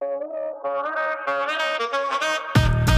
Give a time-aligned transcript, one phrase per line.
[0.00, 0.45] Música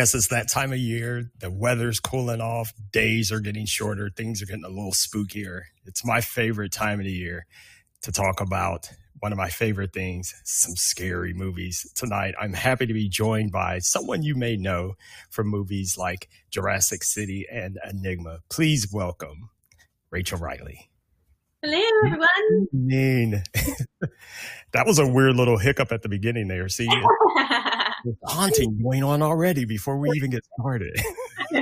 [0.00, 1.30] Yes, it's that time of year.
[1.40, 2.72] The weather's cooling off.
[2.90, 4.08] Days are getting shorter.
[4.08, 5.64] Things are getting a little spookier.
[5.84, 7.44] It's my favorite time of the year
[8.00, 11.86] to talk about one of my favorite things, some scary movies.
[11.94, 14.94] Tonight, I'm happy to be joined by someone you may know
[15.28, 18.38] from movies like Jurassic City and Enigma.
[18.48, 19.50] Please welcome
[20.10, 20.88] Rachel Riley.
[21.62, 22.68] Hello, everyone.
[22.72, 23.42] Mean.
[24.72, 26.70] that was a weird little hiccup at the beginning there.
[26.70, 26.88] See,
[28.24, 30.96] haunting going on already before we even get started.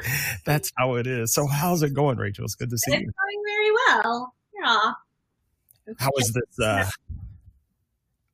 [0.44, 1.34] That's how it is.
[1.34, 2.44] So, how's it going, Rachel?
[2.44, 3.12] It's good to see it's you.
[3.12, 4.34] going very well.
[4.62, 4.92] Yeah.
[5.98, 6.64] How is this?
[6.64, 6.88] Uh,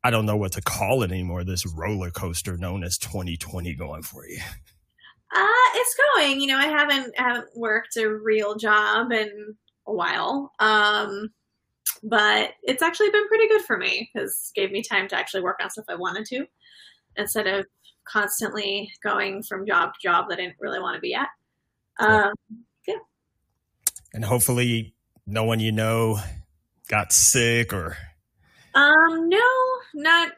[0.02, 1.44] I don't know what to call it anymore.
[1.44, 4.38] This roller coaster known as 2020 going for you.
[5.34, 6.40] Uh, it's going.
[6.40, 9.56] You know, I haven't haven't worked a real job in
[9.86, 10.52] a while.
[10.58, 11.30] Um,
[12.02, 15.58] but it's actually been pretty good for me because gave me time to actually work
[15.62, 16.46] on stuff I wanted to
[17.16, 17.66] instead of
[18.04, 21.28] constantly going from job to job that I didn't really want to be at.
[21.98, 22.32] Um,
[22.86, 22.96] yeah.
[24.12, 24.94] And hopefully,
[25.26, 26.18] no one you know
[26.88, 27.96] got sick or.
[28.74, 29.48] Um, no,
[29.94, 30.32] not.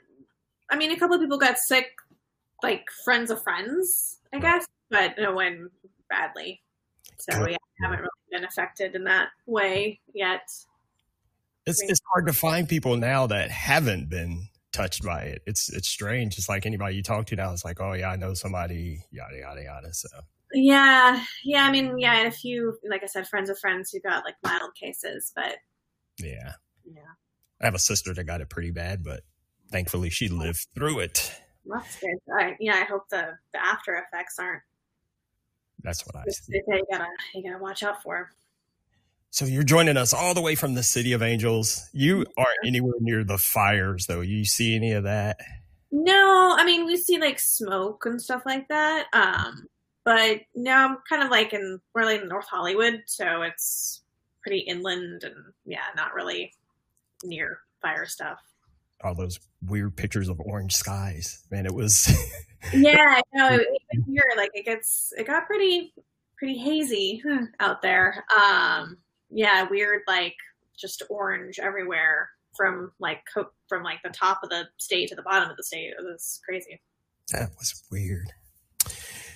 [0.70, 1.86] I mean, a couple of people got sick,
[2.62, 5.70] like friends of friends, I guess, but no one
[6.08, 6.62] badly.
[7.18, 10.42] So yeah, I haven't really been affected in that way yet.
[11.66, 15.42] It's it's hard to find people now that haven't been touched by it.
[15.46, 16.36] It's it's strange.
[16.36, 19.38] It's like anybody you talk to now is like, oh yeah, I know somebody, yada
[19.38, 19.94] yada yada.
[19.94, 20.08] So
[20.52, 21.64] yeah, yeah.
[21.64, 24.36] I mean, yeah, and a few, like I said, friends of friends who got like
[24.42, 25.56] mild cases, but
[26.18, 26.52] yeah,
[26.84, 27.14] yeah.
[27.60, 29.22] I have a sister that got it pretty bad, but
[29.70, 30.34] thankfully she oh.
[30.34, 31.32] lived through it.
[31.64, 32.18] That's good.
[32.38, 34.62] I, yeah, I hope the the after effects aren't.
[35.82, 36.24] That's what I.
[36.48, 38.30] You gotta you gotta watch out for.
[39.30, 41.88] So you're joining us all the way from the City of Angels.
[41.92, 44.22] You aren't anywhere near the fires, though.
[44.22, 45.38] You see any of that?
[45.92, 49.06] No, I mean we see like smoke and stuff like that.
[49.12, 49.66] Um,
[50.04, 54.02] but no, I'm kind of like in we're like in North Hollywood, so it's
[54.42, 56.52] pretty inland and yeah, not really
[57.24, 58.38] near fire stuff.
[59.02, 61.66] All those weird pictures of orange skies, man.
[61.66, 62.08] It was.
[62.74, 65.94] yeah, no, even here like it gets it got pretty
[66.38, 67.22] pretty hazy
[67.60, 68.24] out there.
[68.38, 68.98] Um,
[69.30, 70.34] yeah, weird like
[70.78, 73.22] just orange everywhere from like
[73.68, 75.92] from like the top of the state to the bottom of the state.
[75.98, 76.80] It was crazy.
[77.32, 78.32] That was weird.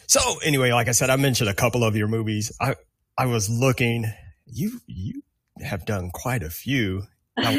[0.06, 2.52] So anyway, like I said, I mentioned a couple of your movies.
[2.60, 2.76] I
[3.16, 4.06] I was looking.
[4.46, 5.22] You you
[5.62, 7.02] have done quite a few.
[7.40, 7.52] Now,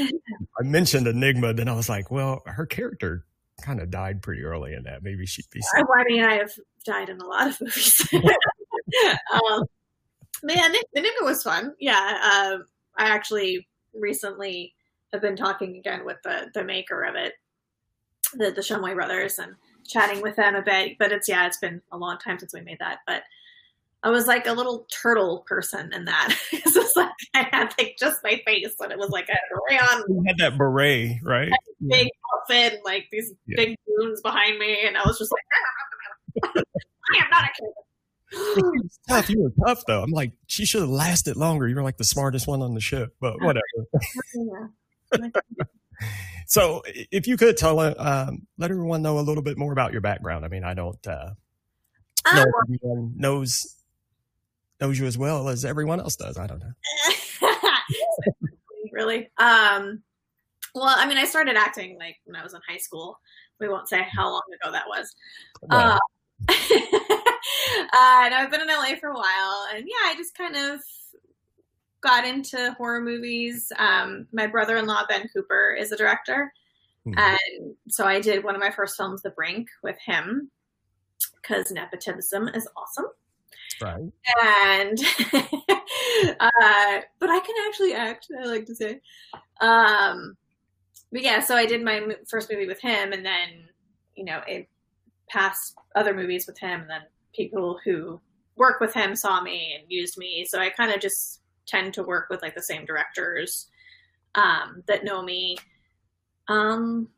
[0.59, 3.25] I mentioned Enigma, then I was like, well, her character
[3.61, 5.01] kind of died pretty early in that.
[5.01, 5.59] Maybe she'd be.
[5.75, 6.51] I, I mean, I have
[6.85, 8.07] died in a lot of movies.
[9.33, 9.63] um,
[10.43, 11.73] Man, the Enigma was fun.
[11.79, 12.57] Yeah, uh,
[12.97, 14.73] I actually recently
[15.13, 17.33] have been talking again with the the maker of it,
[18.33, 19.55] the the Shumway brothers, and
[19.87, 20.97] chatting with them a bit.
[20.97, 22.99] But it's yeah, it's been a long time since we made that.
[23.05, 23.23] But
[24.03, 26.35] I was like a little turtle person in that.
[26.51, 29.37] it was like I had like just my face, and it was like a
[29.69, 30.03] rayon.
[30.07, 31.51] You had that beret, right?
[31.87, 32.39] Big yeah.
[32.39, 33.57] outfit, and, like these yeah.
[33.57, 36.55] big goons behind me, and I was just like,
[37.13, 37.71] I am not a kid
[38.33, 39.29] was tough.
[39.29, 40.03] You were tough though.
[40.03, 41.67] I'm like, she should have lasted longer.
[41.67, 43.61] You were like the smartest one on the ship, but whatever.
[46.47, 50.01] so, if you could tell, um, let everyone know a little bit more about your
[50.01, 50.45] background.
[50.45, 51.31] I mean, I don't uh,
[52.33, 53.75] know um, everyone knows
[54.79, 56.37] knows you as well as everyone else does.
[56.37, 56.73] I don't know.
[58.91, 59.29] really?
[59.37, 60.01] Um,
[60.73, 63.19] well, I mean, I started acting like when I was in high school.
[63.59, 65.15] We won't say how long ago that was.
[65.69, 65.99] Uh,
[67.79, 70.81] uh, and I've been in LA for a while, and yeah, I just kind of
[72.01, 73.71] got into horror movies.
[73.77, 76.51] Um, my brother-in-law Ben Cooper is a director,
[77.07, 77.19] Mm-hmm.
[77.19, 80.51] And so I did one of my first films, The Brink, with him
[81.41, 83.05] because nepotism is awesome.
[83.81, 84.11] Right.
[84.43, 84.99] And,
[86.39, 89.01] uh, but I can actually act, I like to say.
[89.59, 90.37] Um,
[91.11, 93.67] but yeah, so I did my first movie with him, and then,
[94.15, 94.69] you know, it
[95.29, 97.01] passed other movies with him, and then
[97.33, 98.19] people who
[98.55, 100.45] work with him saw me and used me.
[100.47, 103.67] So I kind of just tend to work with like the same directors
[104.35, 105.57] um, that know me.
[106.47, 107.09] Um,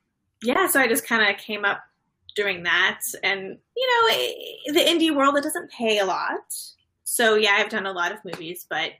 [0.44, 1.81] yeah, so I just kind of came up
[2.36, 6.42] doing that, and you know, the indie world it doesn't pay a lot.
[7.04, 8.92] So yeah, I've done a lot of movies, but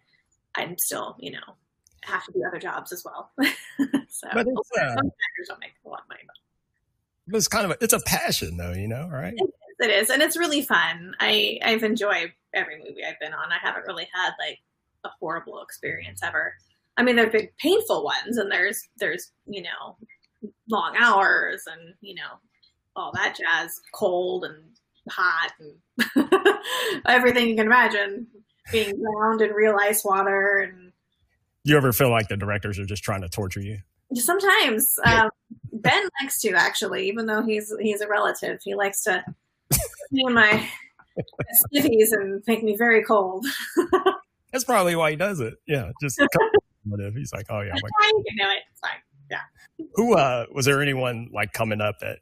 [0.56, 1.56] I'm still, you know,
[2.04, 3.31] have to do other jobs as well.
[3.39, 6.21] so but it's, uh, some actors don't make a lot of money.
[7.27, 9.33] But it's kind of a, it's a passion, though, you know, right?
[9.36, 11.15] It it is, and it's really fun.
[11.19, 13.51] I I've enjoyed every movie I've been on.
[13.51, 14.59] I haven't really had like
[15.03, 16.53] a horrible experience ever.
[16.97, 19.97] I mean, there've been painful ones, and there's there's you know
[20.69, 22.39] long hours and you know
[22.95, 24.63] all that jazz, cold and
[25.09, 26.55] hot and
[27.07, 28.27] everything you can imagine,
[28.71, 30.91] being drowned in real ice water and.
[31.65, 33.79] You ever feel like the directors are just trying to torture you?
[34.15, 35.29] Sometimes um,
[35.71, 39.23] Ben likes to actually, even though he's he's a relative, he likes to
[40.13, 40.69] me in my
[41.74, 43.45] skivvies and make me very cold.
[44.51, 45.56] That's probably why he does it.
[45.68, 46.19] Yeah, just
[47.15, 48.63] he's like, oh yeah, like, I know it.
[48.71, 48.92] It's fine.
[49.31, 49.86] Yeah.
[49.95, 52.19] Who uh was there anyone like coming up that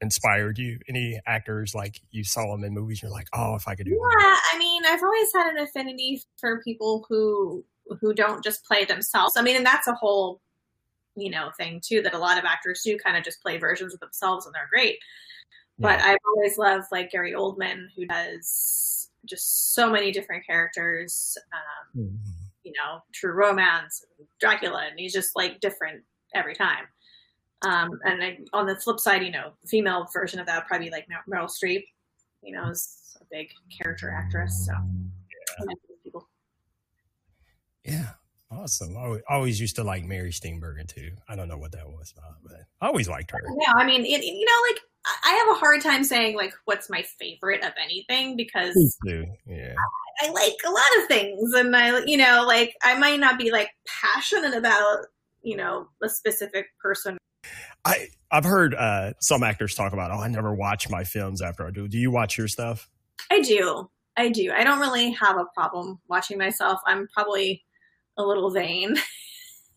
[0.00, 0.78] inspired you?
[0.88, 3.02] Any actors like you saw them in movies?
[3.02, 3.92] You're like, oh, if I could do.
[3.92, 4.40] Yeah, that.
[4.54, 7.64] I mean, I've always had an affinity for people who
[8.00, 9.34] who don't just play themselves.
[9.36, 10.40] I mean, and that's a whole
[11.16, 13.94] you know thing too that a lot of actors do kind of just play versions
[13.94, 14.98] of themselves and they're great.
[15.78, 16.06] But yeah.
[16.06, 21.36] I've always loved like Gary Oldman who does just so many different characters.
[21.52, 22.16] Um, mm-hmm.
[22.64, 24.04] You know, True Romance,
[24.40, 26.02] Dracula, and he's just like different
[26.34, 26.84] every time.
[27.62, 30.88] Um, and I, on the flip side, you know, female version of that would probably
[30.88, 31.84] be like Meryl Streep.
[32.42, 34.66] You know, is a big character actress.
[34.66, 34.72] So,
[35.54, 35.64] yeah.
[37.84, 38.08] yeah.
[38.56, 38.96] Awesome.
[38.96, 41.10] I always used to like Mary Steenburgen too.
[41.28, 43.40] I don't know what that was about, but I always liked her.
[43.60, 44.80] Yeah, I mean, it, you know, like
[45.24, 49.24] I have a hard time saying like what's my favorite of anything because yeah.
[49.46, 53.38] I, I, like a lot of things, and I, you know, like I might not
[53.38, 55.06] be like passionate about
[55.42, 57.18] you know a specific person.
[57.84, 61.66] I I've heard uh, some actors talk about, oh, I never watch my films after
[61.66, 61.88] I do.
[61.88, 62.88] Do you watch your stuff?
[63.30, 63.90] I do.
[64.16, 64.50] I do.
[64.50, 66.80] I don't really have a problem watching myself.
[66.86, 67.65] I'm probably
[68.16, 68.96] a little vain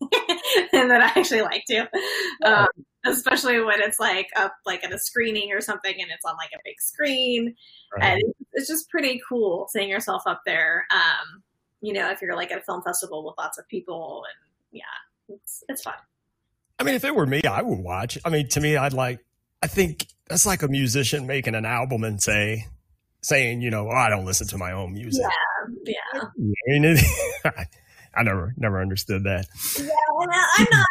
[0.72, 1.88] and that I actually like to.
[2.44, 2.66] Um,
[3.04, 6.50] especially when it's like up like at a screening or something and it's on like
[6.54, 7.54] a big screen.
[7.96, 8.12] Right.
[8.12, 10.86] And it's just pretty cool seeing yourself up there.
[10.90, 11.42] Um,
[11.80, 15.34] you know, if you're like at a film festival with lots of people and yeah,
[15.34, 15.94] it's it's fun.
[16.78, 18.18] I mean, if it were me, I would watch.
[18.24, 19.20] I mean, to me, I'd like
[19.62, 22.66] I think that's like a musician making an album and say
[23.22, 25.24] saying, you know, oh, I don't listen to my own music.
[25.84, 26.22] Yeah,
[26.66, 27.00] yeah.
[27.44, 27.66] I
[28.22, 29.46] never never understood that.
[29.78, 30.28] Yeah, well,
[30.58, 30.86] I'm not.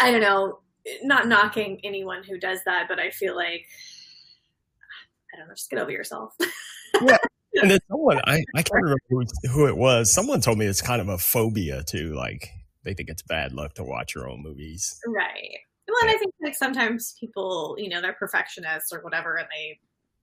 [0.00, 0.58] I don't know.
[1.02, 3.66] Not knocking anyone who does that, but I feel like
[5.32, 5.54] I don't know.
[5.54, 6.34] Just get over yourself.
[7.02, 7.18] yeah.
[7.54, 10.12] And then someone I, I can't remember who, who it was.
[10.12, 12.14] Someone told me it's kind of a phobia too.
[12.14, 12.48] Like
[12.84, 14.98] they think it's bad luck to watch your own movies.
[15.06, 15.58] Right.
[15.88, 19.78] Well, and I think like sometimes people, you know, they're perfectionists or whatever, and they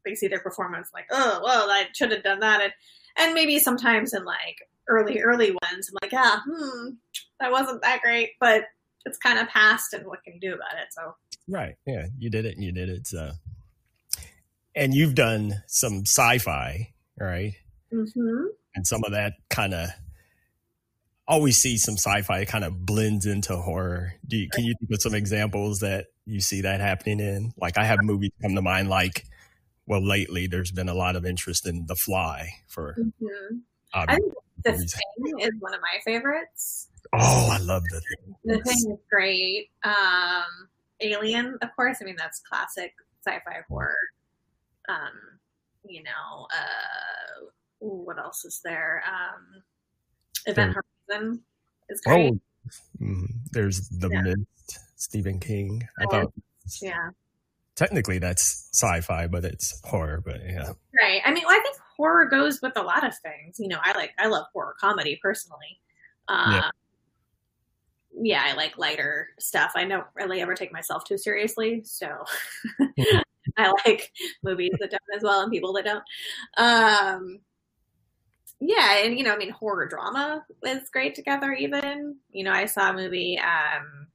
[0.06, 2.74] they see their performance like, oh, well, I should have done that, and
[3.18, 4.58] and maybe sometimes in like
[4.90, 5.90] early, early ones.
[5.90, 6.90] I'm like, yeah, hmm,
[7.40, 8.66] that wasn't that great, but
[9.06, 10.88] it's kind of past, and what can you do about it?
[10.92, 11.16] So,
[11.48, 13.08] right, yeah, you did it, and you did it.
[13.08, 13.32] So,
[14.76, 17.54] and you've done some sci-fi, right?
[17.94, 18.48] Mm-hmm.
[18.76, 19.90] And some of that kind of
[21.28, 24.14] always see some sci-fi kind of blends into horror.
[24.28, 27.54] Do you, can you think of some examples that you see that happening in?
[27.56, 29.26] Like I have movies come to mind like
[29.86, 33.58] well lately there's been a lot of interest in The Fly for mm-hmm.
[33.94, 36.88] I think the Thing is one of my favorites.
[37.14, 38.36] Oh, I love the Thing.
[38.46, 39.70] The Thing is great.
[39.84, 40.70] Um,
[41.02, 41.98] Alien, of course.
[42.02, 42.94] I mean, that's classic
[43.26, 43.96] sci-fi horror.
[44.88, 45.40] Um,
[45.86, 49.04] you know, uh, ooh, what else is there?
[49.08, 49.64] Um,
[50.46, 50.76] Event
[51.08, 51.42] Horizon
[51.90, 52.34] is great.
[52.34, 52.40] Oh,
[53.02, 54.22] mm, there's The yeah.
[54.22, 55.88] Mist, Stephen King.
[56.00, 56.34] I oh, thought,
[56.82, 57.10] yeah.
[57.76, 60.22] Technically, that's sci-fi, but it's horror.
[60.24, 61.22] But yeah, right.
[61.24, 63.60] I mean, well, I think horror goes with a lot of things.
[63.60, 65.82] You know, I like I love horror comedy personally.
[66.30, 66.70] Uh, yeah.
[68.22, 69.74] yeah, I like lighter stuff.
[69.76, 72.24] I don't really ever take myself too seriously, so
[73.58, 74.14] I like
[74.44, 76.04] movies that don't as well and people that don't.
[76.58, 77.40] Um,
[78.62, 81.52] yeah, and you know, I mean, horror drama is great together.
[81.52, 83.38] Even you know, I saw a movie.
[83.38, 84.08] Um,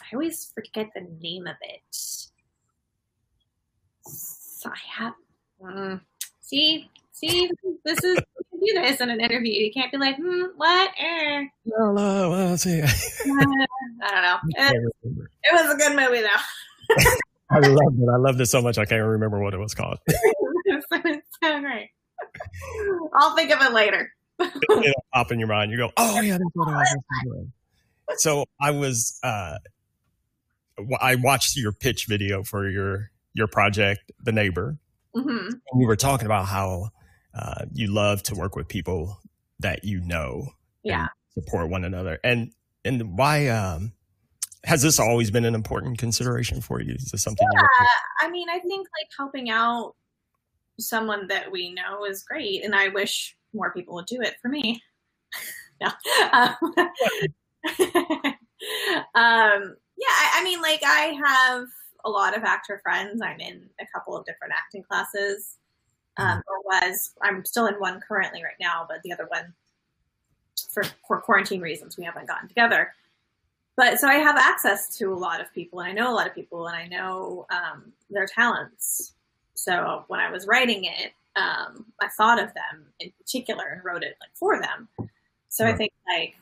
[0.00, 1.82] I always forget the name of it.
[4.06, 5.14] So I have.
[5.60, 6.00] Mm,
[6.40, 6.88] see,
[7.20, 7.50] see,
[7.84, 8.18] this is
[8.60, 9.52] you can do this in an interview.
[9.52, 10.90] You can't be like, hmm, what?
[10.98, 11.44] Eh.
[11.66, 12.82] No, no, well, see.
[12.82, 12.86] I
[13.26, 14.36] don't know.
[14.56, 16.96] It, it was a good movie though.
[17.50, 18.08] I loved it.
[18.12, 18.78] I loved it so much.
[18.78, 19.98] I can't remember what it was called.
[20.06, 20.86] it's
[21.42, 21.90] so great.
[23.14, 24.12] I'll think of it later.
[24.38, 25.70] It'll pop in your mind.
[25.72, 27.52] You go, oh yeah, that's what I was doing.
[28.16, 29.58] So I was, uh,
[31.00, 34.76] I watched your pitch video for your your project, The Neighbor,
[35.14, 36.90] hmm and you were talking about how
[37.34, 39.20] uh, you love to work with people
[39.60, 40.48] that you know,
[40.82, 41.08] Yeah.
[41.34, 42.52] support one another, and
[42.84, 43.92] and why um,
[44.64, 46.94] has this always been an important consideration for you?
[46.94, 47.46] Is this something?
[47.52, 47.68] you
[48.20, 49.94] I mean, I think like helping out
[50.78, 54.48] someone that we know is great, and I wish more people would do it for
[54.48, 54.82] me.
[55.80, 55.88] no.
[56.32, 56.56] Um,
[59.14, 61.66] um, yeah, I, I mean, like I have
[62.04, 63.20] a lot of actor friends.
[63.22, 65.56] I'm in a couple of different acting classes,
[66.16, 67.14] um, or was.
[67.22, 69.52] I'm still in one currently right now, but the other one,
[70.70, 72.92] for, for quarantine reasons, we haven't gotten together.
[73.76, 76.26] But so I have access to a lot of people, and I know a lot
[76.26, 79.14] of people, and I know um, their talents.
[79.54, 84.02] So when I was writing it, um, I thought of them in particular and wrote
[84.02, 84.88] it like for them.
[85.48, 86.34] So I think like,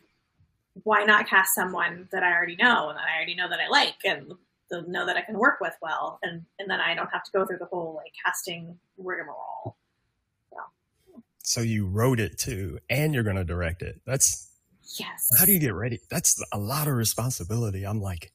[0.84, 3.68] why not cast someone that I already know and that I already know that I
[3.68, 4.32] like and
[4.70, 7.30] the, know that I can work with well, and and then I don't have to
[7.32, 9.76] go through the whole like casting rigmarole.
[11.42, 14.02] So you wrote it too, and you're going to direct it.
[14.04, 14.50] That's
[14.98, 15.28] Yes.
[15.38, 15.98] how do you get ready?
[16.10, 17.84] That's a lot of responsibility.
[17.84, 18.32] I'm like,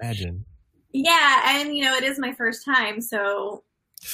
[0.00, 0.44] imagine.
[0.92, 3.64] yeah, and you know it is my first time, so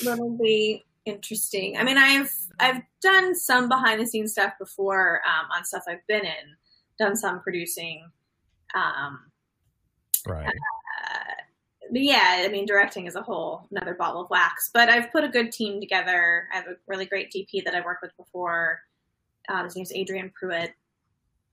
[0.02, 1.76] that'll be interesting.
[1.76, 6.06] I mean, I've I've done some behind the scenes stuff before um, on stuff I've
[6.06, 6.56] been in,
[6.98, 8.10] done some producing.
[8.74, 9.30] Um,
[10.26, 10.52] Right.
[11.92, 14.70] Yeah, I mean, directing as a whole, another bottle of wax.
[14.72, 16.48] But I've put a good team together.
[16.52, 18.80] I have a really great DP that I've worked with before.
[19.48, 20.72] Uh, his name's Adrian Pruitt,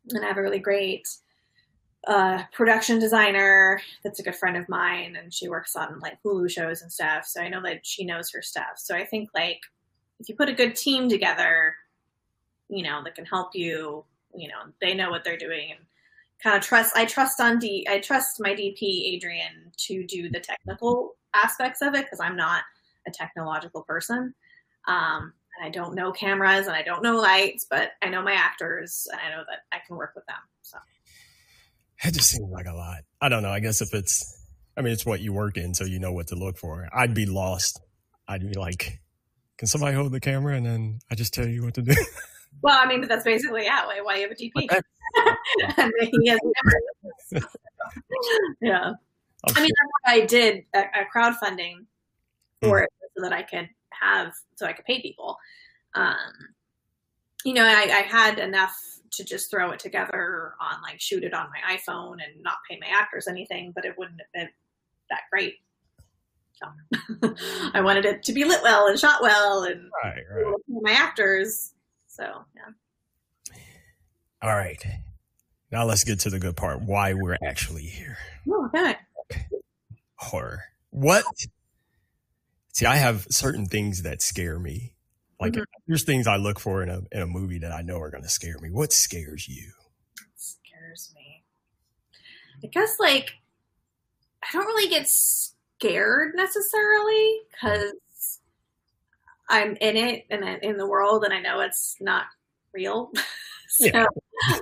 [0.09, 1.07] and I have a really great
[2.07, 6.49] uh, production designer that's a good friend of mine, and she works on like Hulu
[6.49, 7.25] shows and stuff.
[7.25, 8.77] So I know that she knows her stuff.
[8.77, 9.61] So I think like
[10.19, 11.75] if you put a good team together,
[12.69, 14.03] you know, that can help you,
[14.35, 15.79] you know, they know what they're doing and
[16.43, 20.39] kind of trust I trust on D I trust my DP Adrian to do the
[20.39, 22.63] technical aspects of it because I'm not
[23.07, 24.33] a technological person.
[24.87, 28.33] Um, and I don't know cameras and I don't know lights, but I know my
[28.33, 30.35] actors and I know that I can work with them.
[30.61, 30.77] So
[32.03, 32.99] It just seems like a lot.
[33.21, 33.51] I don't know.
[33.51, 34.45] I guess if it's,
[34.75, 36.87] I mean, it's what you work in, so you know what to look for.
[36.93, 37.79] I'd be lost.
[38.27, 38.99] I'd be like,
[39.57, 41.93] can somebody hold the camera and then I just tell you what to do?
[42.61, 44.81] well, I mean, but that's basically yeah, why, why you have a DP.
[45.77, 47.45] And he has never-
[48.61, 48.93] yeah.
[49.55, 51.85] I mean, that's why I did a, a crowdfunding
[52.61, 55.37] for it so that I could have, so I could pay people.
[55.93, 56.15] Um,
[57.45, 58.75] you know, I, I had enough
[59.11, 62.79] to just throw it together on like shoot it on my iPhone and not pay
[62.79, 64.49] my actors anything, but it wouldn't have been
[65.09, 65.55] that great.
[66.53, 67.31] So
[67.73, 70.55] I wanted it to be lit well and shot well and right, right.
[70.69, 71.73] my actors.
[72.15, 73.55] So yeah.
[74.41, 74.83] All right.
[75.71, 76.81] Now let's get to the good part.
[76.81, 78.17] Why we're actually here.
[78.47, 78.95] Oh, okay.
[80.17, 80.63] Horror.
[80.91, 81.25] What?
[82.73, 84.93] See, I have certain things that scare me.
[85.39, 85.65] Like Mhm.
[85.87, 88.23] there's things I look for in a in a movie that I know are going
[88.23, 88.69] to scare me.
[88.69, 89.71] What scares you?
[90.35, 91.43] scares me.
[92.63, 93.31] I guess like
[94.43, 97.93] I don't really get scared necessarily because
[99.49, 102.25] I'm in it and I'm in the world and I know it's not
[102.73, 103.11] real.
[103.69, 104.05] so Yeah.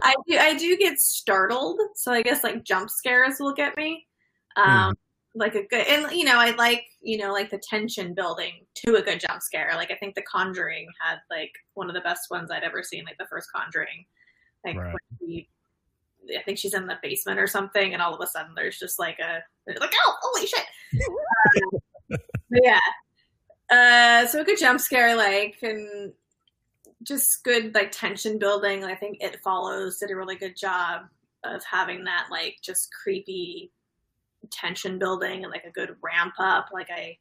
[0.04, 1.80] I do I do get startled.
[1.96, 4.08] So I guess like jump scares will get me.
[4.56, 4.96] Um
[5.34, 8.96] like a good and you know I like you know like the tension building to
[8.96, 9.72] a good jump scare.
[9.76, 13.06] Like I think The Conjuring had like one of the best ones I'd ever seen.
[13.06, 14.06] Like the first Conjuring,
[14.66, 14.94] like Right.
[15.20, 15.48] when he,
[16.38, 19.00] I think she's in the basement or something, and all of a sudden there's just
[19.00, 19.40] like a
[19.80, 20.66] like oh holy shit.
[22.12, 22.20] Um,
[22.62, 22.80] yeah,
[23.72, 26.13] uh, so a good jump scare like and
[27.04, 28.84] just good like tension building.
[28.84, 31.04] I think It Follows did a really good job
[31.44, 33.72] of having that like just creepy
[34.51, 36.70] tension building and like a good ramp up.
[36.72, 37.18] Like I,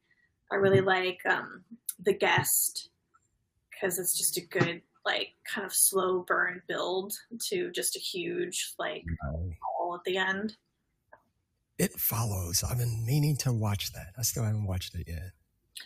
[0.50, 1.64] I really like um,
[2.02, 2.90] the guest
[3.71, 7.14] because it's just a good like kind of slow burn build
[7.49, 9.04] to just a huge like
[9.78, 10.57] all at the end.
[11.78, 12.62] It follows.
[12.62, 14.12] I've been meaning to watch that.
[14.19, 15.30] I still haven't watched it yet.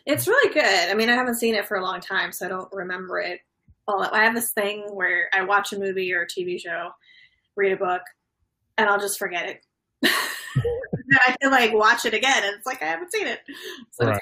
[0.06, 0.90] It's really good.
[0.90, 3.40] I mean, I haven't seen it for a long time, so I don't remember it
[3.86, 4.02] all.
[4.02, 6.90] I have this thing where I watch a movie or a TV show,
[7.56, 8.02] read a book,
[8.76, 9.64] and I'll just forget it.
[10.06, 13.40] I can like watch it again, and it's like I haven't seen it.
[13.92, 14.20] So Right.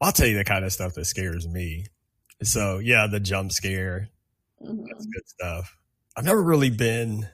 [0.00, 1.86] I'll tell you the kind of stuff that scares me.
[2.42, 4.10] So yeah, the jump scare,
[4.62, 4.84] Mhm.
[4.90, 5.76] that's good stuff.
[6.16, 7.28] I've never really been,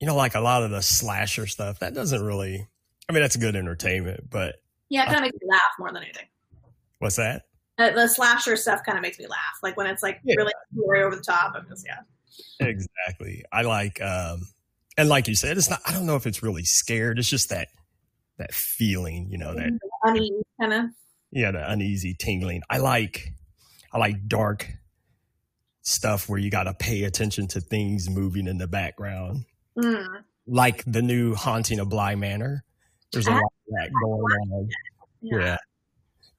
[0.00, 1.80] you know, like a lot of the slasher stuff.
[1.80, 2.66] That doesn't really.
[3.08, 4.56] I mean, that's good entertainment, but
[4.88, 6.26] yeah, it kind of makes me laugh more than anything.
[6.98, 7.42] what's that?
[7.78, 10.34] Uh, the slasher stuff kind of makes me laugh, like when it's like Yeah.
[10.38, 11.54] really really over the top.
[11.54, 12.00] I'm just yeah.
[12.60, 13.44] Exactly.
[13.52, 14.42] I like, um,
[14.96, 15.80] and like you said, it's not.
[15.86, 17.18] I don't know if it's really scared.
[17.18, 17.68] It's just that
[18.38, 19.70] that feeling, you know, that
[20.04, 20.84] uneasy kind of.
[21.32, 22.62] yeah, the uneasy tingling.
[22.70, 23.32] I like,
[23.92, 24.70] I like dark
[25.82, 29.44] stuff where you got to pay attention to things moving in the background,
[29.76, 30.22] Mm.
[30.46, 32.64] like the new Haunting of Bly Manor.
[33.12, 34.68] There's a lot of that going on.
[35.22, 35.38] Yeah.
[35.38, 35.56] Yeah.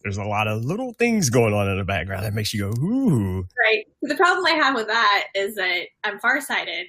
[0.04, 2.82] There's a lot of little things going on in the background that makes you go,
[2.82, 3.48] ooh.
[3.66, 3.86] Right.
[4.02, 6.88] The problem I have with that is that I'm farsighted,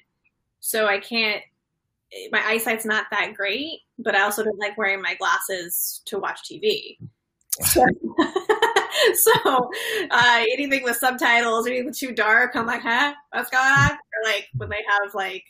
[0.60, 1.42] so I can't.
[2.32, 6.40] My eyesight's not that great, but I also don't like wearing my glasses to watch
[6.50, 6.98] TV.
[7.62, 7.84] So,
[9.14, 9.70] so
[10.10, 13.90] uh, anything with subtitles, anything too dark, I'm like, huh, what's going on?
[13.90, 15.44] Or like when they have like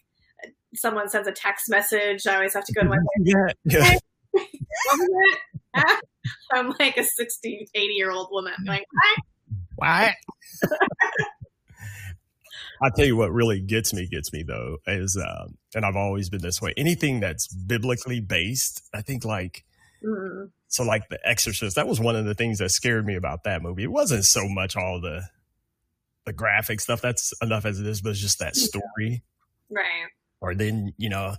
[0.75, 3.35] someone sends a text message, I always have to go to my Yeah.
[3.65, 3.99] yeah.
[4.33, 4.49] What
[4.99, 5.39] was it?
[5.75, 6.01] Huh?
[6.53, 8.85] I'm like a 60, 80 year old woman going,
[9.77, 10.15] What?
[12.83, 16.31] I'll tell you what really gets me, gets me though, is, um, and I've always
[16.31, 16.73] been this way.
[16.77, 19.65] Anything that's biblically based, I think like,
[20.03, 23.45] mm, so like The Exorcist, that was one of the things that scared me about
[23.45, 23.83] that movie.
[23.83, 25.25] It wasn't so much all the,
[26.25, 27.03] the graphic stuff.
[27.03, 29.23] That's enough as it is, but it's just that story.
[29.71, 30.07] right.
[30.41, 31.35] Or then, you know,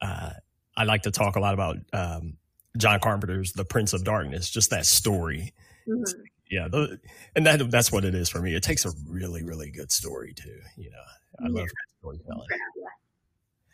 [0.00, 0.30] uh,
[0.78, 2.38] I like to talk a lot about, um,
[2.76, 5.52] John Carpenter's The Prince of Darkness, just that story.
[5.88, 6.04] Mhm.
[6.50, 6.98] yeah the,
[7.36, 10.32] and that that's what it is for me it takes a really really good story
[10.34, 11.04] too you know
[11.44, 11.60] i Yeah.
[11.60, 11.68] love
[11.98, 12.46] storytelling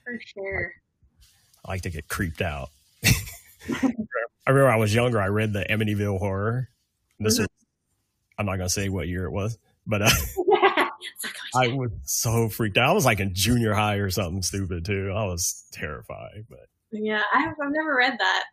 [0.05, 0.73] For sure.
[1.65, 2.71] i like to get creeped out
[3.05, 6.69] i remember i was younger i read the amityville horror
[7.21, 7.41] this Mhm.
[7.43, 7.49] was
[8.39, 10.89] i'm not going to say what year it was but uh, oh,
[11.57, 15.13] i was so freaked out i was like in junior high or something stupid too
[15.15, 18.45] i was terrified but yeah, I have, I've never read that.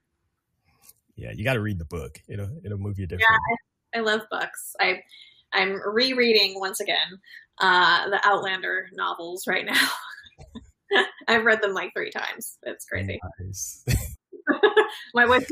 [1.15, 3.27] yeah you got to read the book it'll it'll move you different
[3.93, 4.75] Yeah, I love books.
[4.79, 5.01] I
[5.53, 7.19] I'm rereading once again
[7.59, 9.87] uh, the Outlander novels right now.
[11.27, 12.57] I've read them like three times.
[12.63, 13.19] It's crazy.
[13.39, 13.85] Nice.
[15.13, 15.47] My wife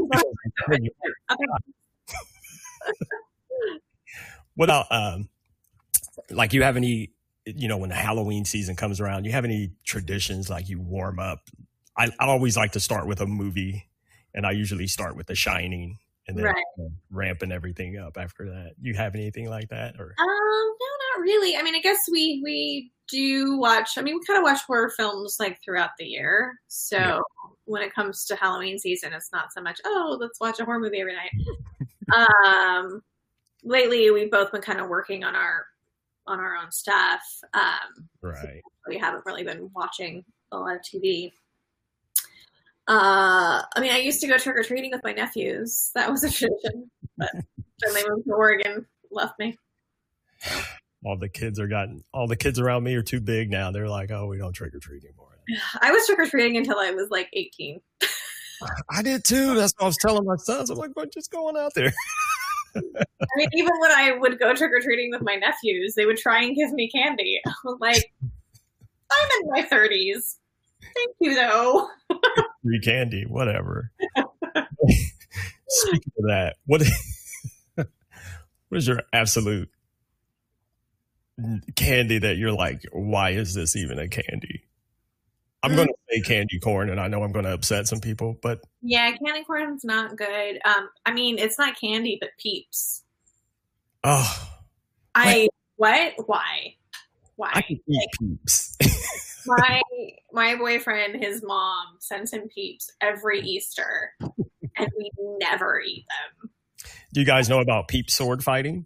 [4.56, 5.30] what about um
[6.32, 7.12] like you have any
[7.46, 11.20] you know when the halloween season comes around you have any traditions like you warm
[11.20, 11.50] up
[12.00, 13.86] i, I always like to start with a movie
[14.34, 16.64] and i usually start with the shining and then Right.
[17.12, 21.56] ramping everything up after that you have anything like that or Um, no, not really.
[21.58, 23.98] I mean, I guess we we do watch.
[23.98, 26.54] I mean, we kind of watch horror films like throughout the year.
[26.68, 27.20] So Yeah.
[27.66, 29.80] when it comes to Halloween season, it's not so much.
[29.86, 31.32] Oh, let's watch a horror movie every night.
[32.16, 33.02] um,
[33.64, 35.66] lately we've both been kind of working on our
[36.28, 37.22] on our own stuff.
[37.56, 41.32] Um, right we haven't really been watching a lot of TV.
[42.90, 45.92] Uh, I mean, I used to go trick or treating with my nephews.
[45.96, 49.58] That was a tradition, but then they moved to Oregon, left me.
[51.06, 53.90] all the kids are gotten all the kids around me are too big now they're
[53.90, 55.38] like oh we don't trick or treat anymore
[55.82, 57.80] I was trick or treating until I was like 18.
[58.92, 61.56] i did too that's what i was telling my sons i'm like well, just going
[61.56, 61.94] out there
[62.76, 62.82] I
[63.36, 66.44] mean, even when I would go trick or treating with my nephews, they would try
[66.44, 67.42] and give me candy.
[67.48, 70.36] I was like, I'm in my 30s.
[70.94, 71.88] Thank you, though.
[72.64, 73.92] Free candy, whatever.
[75.68, 76.82] Speaking of that, what
[77.76, 77.88] what
[78.78, 79.70] is your absolute
[81.76, 84.64] candy that you're like, why is this even a candy?
[85.62, 88.38] I'm going to say candy corn, and I know I'm going to upset some people,
[88.42, 90.60] but Yeah, candy corn's not good.
[90.64, 93.04] Um, I mean, it's not candy, but peeps.
[94.06, 94.50] oh,
[95.14, 96.14] I what?
[96.28, 96.76] Why?
[97.36, 97.52] Why?
[97.54, 98.78] I can eat peeps.
[99.58, 99.82] my
[100.32, 106.50] my boyfriend, his mom sends him peeps every Easter, and we never eat them.
[107.14, 108.86] Do you guys know about peep sword fighting?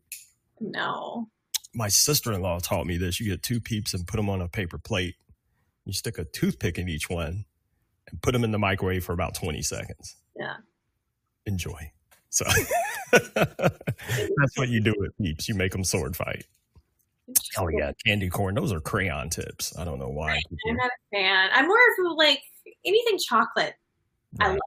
[0.59, 1.27] No.
[1.75, 3.19] My sister-in-law taught me this.
[3.19, 5.15] You get two peeps and put them on a paper plate.
[5.85, 7.45] You stick a toothpick in each one
[8.07, 10.15] and put them in the microwave for about 20 seconds.
[10.37, 10.57] Yeah.
[11.45, 11.91] Enjoy.
[12.29, 12.45] So
[13.11, 15.49] that's what you do with peeps.
[15.49, 16.45] You make them sword fight.
[17.57, 18.55] Oh yeah, candy corn.
[18.55, 19.77] Those are crayon tips.
[19.77, 20.39] I don't know why.
[20.69, 21.49] I'm not a fan.
[21.53, 22.41] I'm more of like
[22.85, 23.75] anything chocolate.
[24.39, 24.59] I Right.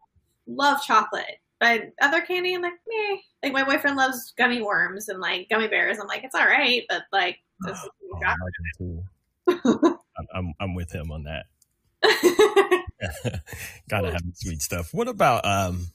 [0.47, 1.41] Love chocolate.
[1.59, 3.17] But other candy, I'm like, meh.
[3.43, 5.99] Like my boyfriend loves gummy worms and like gummy bears.
[5.99, 9.05] I'm like, it's all right, but like, this is Oh, I like too.
[10.19, 11.47] I'm, I'm I'm with him on that.
[13.89, 14.93] Gotta have sweet stuff.
[14.93, 15.89] What about um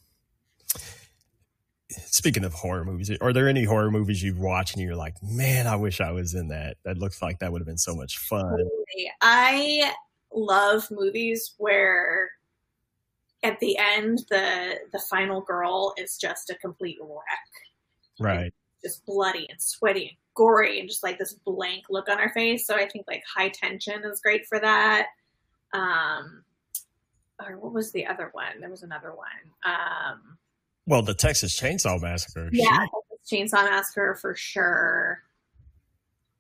[2.06, 5.67] speaking of horror movies, are there any horror movies you've watched and you're like, man,
[5.67, 6.77] I wish I was in that?
[6.84, 8.67] That looks like that would have been so much fun.
[9.21, 9.93] I
[10.34, 12.32] love movies where
[13.43, 18.19] at the end the the final girl is just a complete wreck.
[18.19, 18.54] Right.
[18.84, 22.65] Just bloody and sweaty and gory and just like this blank look on her face.
[22.65, 25.08] So I think like high tension is great for that.
[25.73, 26.43] Um
[27.39, 28.60] or what was the other one?
[28.60, 29.27] There was another one.
[29.65, 30.38] Um
[30.91, 32.49] well, the Texas Chainsaw Massacre.
[32.51, 32.86] Yeah,
[33.25, 35.23] Chainsaw Massacre for sure.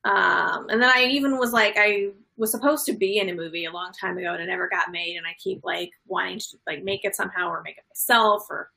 [0.03, 3.63] Um, and then I even was like, I was supposed to be in a movie
[3.63, 5.15] a long time ago and it never got made.
[5.15, 8.71] And I keep like wanting to like make it somehow or make it myself or,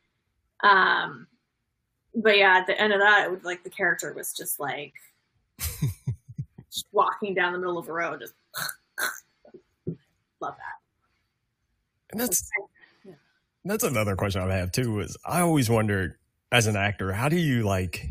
[0.62, 1.26] um,
[2.14, 4.94] but yeah, at the end of that, it was like the character was just like
[5.58, 8.34] just walking down the middle of the road, just
[10.40, 10.78] love that.
[12.12, 12.48] And that's
[13.64, 15.00] that's another question I have too.
[15.00, 16.16] Is I always wondered
[16.52, 18.06] as an actor, how do you like?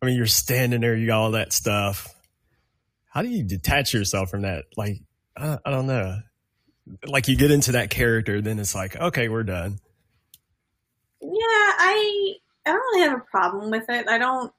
[0.00, 2.14] I mean, you're standing there, you got all that stuff.
[3.06, 4.66] How do you detach yourself from that?
[4.76, 5.00] Like,
[5.36, 6.20] I, I don't know.
[7.06, 9.78] Like you get into that character, then it's like, okay, we're done.
[11.20, 14.08] Yeah, I I don't really have a problem with it.
[14.08, 14.52] I don't.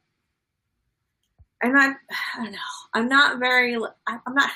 [1.63, 1.95] I'm not.
[2.35, 2.57] I don't know.
[2.93, 3.75] I'm not very.
[3.75, 4.49] I'm not.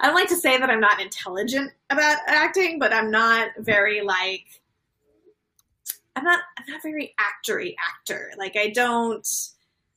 [0.00, 4.00] I don't like to say that I'm not intelligent about acting, but I'm not very
[4.02, 4.44] like.
[6.16, 6.40] I'm not.
[6.58, 8.30] I'm not very actory actor.
[8.38, 9.26] Like I don't.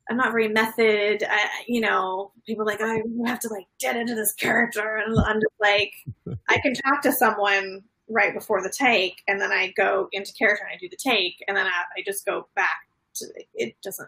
[0.10, 1.23] I'm not very method.
[1.23, 5.17] I, you know, people like, oh, you have to like get into this character, and
[5.19, 5.93] I'm just like,
[6.49, 10.65] I can talk to someone right before the take, and then I go into character
[10.65, 13.25] and I do the take, and then I, I just go back to
[13.56, 13.75] it.
[13.82, 14.08] Doesn't.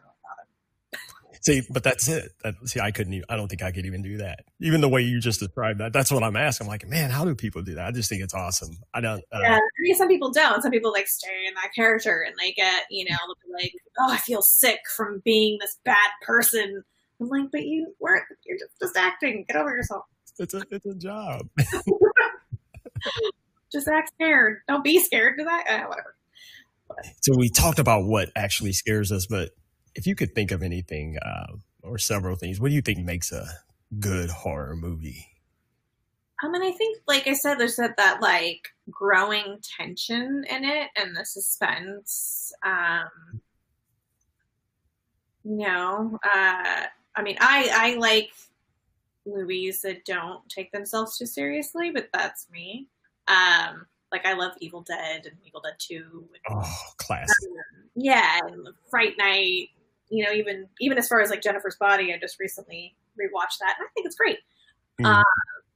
[1.45, 2.32] See, but that's it.
[2.43, 3.13] That, see, I couldn't.
[3.13, 4.45] Even, I don't think I could even do that.
[4.62, 5.91] Even the way you just described that.
[5.91, 6.67] That's what I'm asking.
[6.67, 7.86] I'm like, man, how do people do that?
[7.86, 8.77] I just think it's awesome.
[8.93, 9.21] I don't.
[9.29, 10.62] Uh, yeah, I mean, some people don't.
[10.62, 13.17] Some people like stay in that character and they get, you know,
[13.53, 16.82] like, oh, I feel sick from being this bad person.
[17.19, 18.23] I'm like, but you weren't.
[18.45, 19.43] You're just, just acting.
[19.45, 20.06] Get over yourself.
[20.39, 21.49] It's a it's a job.
[23.71, 24.60] just act scared.
[24.69, 25.38] Don't be scared.
[25.38, 25.65] Do that.
[25.69, 26.15] Uh, whatever.
[27.21, 29.49] So we talked about what actually scares us, but
[29.95, 33.32] if you could think of anything uh, or several things, what do you think makes
[33.32, 33.47] a
[33.99, 35.27] good horror movie?
[36.41, 40.89] I mean, I think, like I said, there's that, that like growing tension in it
[40.97, 42.51] and the suspense.
[42.63, 43.41] Um,
[45.43, 46.84] you know, uh,
[47.15, 48.32] I mean, I I like
[49.25, 52.88] movies that don't take themselves too seriously, but that's me.
[53.27, 56.27] Um, like I love Evil Dead and Evil Dead Two.
[56.49, 57.36] And, oh, classic.
[57.51, 59.69] Um, yeah, and Fright Night
[60.13, 63.76] you know, even even as far as like Jennifer's Body, I just recently rewatched that,
[63.80, 64.39] and I think it's great.
[65.02, 65.17] Mm.
[65.17, 65.23] Um,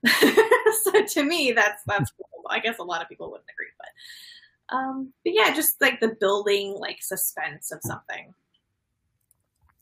[0.84, 2.44] so to me, that's that's cool.
[2.50, 6.16] I guess a lot of people wouldn't agree, but um, but yeah, just like the
[6.20, 8.34] building like suspense of something.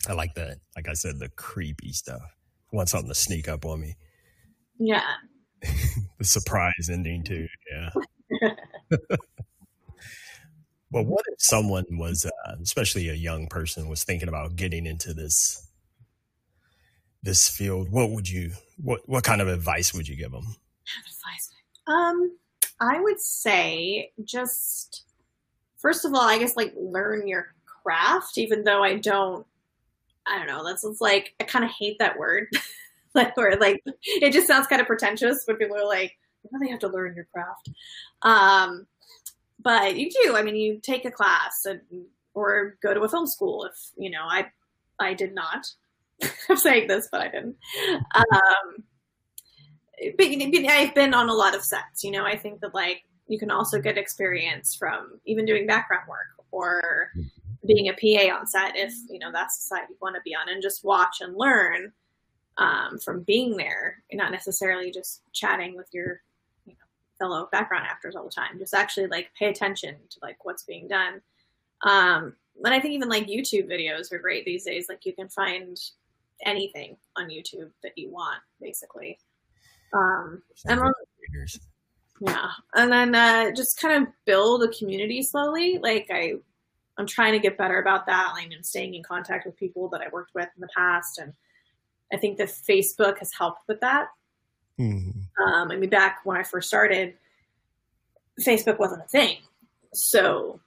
[0.07, 0.59] I like that.
[0.75, 2.21] Like I said, the creepy stuff.
[2.21, 3.95] I want something to sneak up on me.
[4.79, 5.15] Yeah.
[5.61, 7.47] the surprise ending too.
[7.71, 7.89] Yeah.
[10.95, 15.13] Well, what if someone was, uh, especially a young person, was thinking about getting into
[15.13, 15.67] this
[17.21, 17.91] this field?
[17.91, 20.55] What would you what what kind of advice would you give them?
[21.05, 21.51] Advice.
[21.85, 22.37] Um,
[22.79, 25.03] I would say just
[25.75, 28.37] first of all, I guess like learn your craft.
[28.37, 29.45] Even though I don't,
[30.25, 30.63] I don't know.
[30.63, 32.47] That's it's like I kind of hate that word.
[33.13, 36.71] like where like it just sounds kind of pretentious when people are like, "You really
[36.71, 37.69] have to learn your craft."
[38.21, 38.87] Um,
[39.65, 40.37] but you do.
[40.37, 41.81] I mean, you take a class and,
[42.35, 43.65] or go to a film school.
[43.65, 44.45] If you know, I
[44.99, 45.65] I did not.
[46.49, 47.57] I'm saying this, but I didn't.
[48.15, 48.83] Um,
[50.17, 52.03] but I've been on a lot of sets.
[52.03, 56.07] You know, I think that like you can also get experience from even doing background
[56.07, 57.11] work or
[57.65, 60.35] being a PA on set if you know that's the side you want to be
[60.35, 61.91] on, and just watch and learn
[62.59, 66.21] um, from being there, not necessarily just chatting with your
[67.19, 68.59] fellow background actors all the time.
[68.59, 71.21] Just actually like pay attention to like what's being done.
[71.83, 74.87] Um, but I think even like YouTube videos are great these days.
[74.89, 75.77] Like you can find
[76.45, 79.19] anything on YouTube that you want, basically.
[79.93, 80.81] Um, and
[82.21, 85.77] yeah, and then uh, just kind of build a community slowly.
[85.77, 86.33] Like I,
[86.97, 88.33] I'm trying to get better about that.
[88.33, 91.33] Like and staying in contact with people that I worked with in the past, and
[92.11, 94.07] I think that Facebook has helped with that.
[94.79, 95.21] Mm-hmm.
[95.43, 97.15] Um, I mean, back when I first started,
[98.41, 99.37] Facebook wasn't a thing.
[99.93, 100.59] So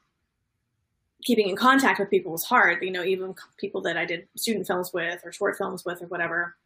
[1.22, 2.83] keeping in contact with people was hard.
[2.83, 6.07] You know, even people that I did student films with or short films with or
[6.07, 6.57] whatever.